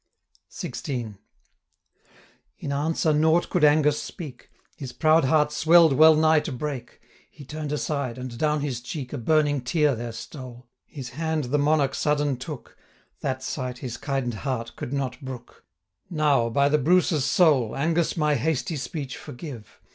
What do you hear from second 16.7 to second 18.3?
Bruce's soul, Angus,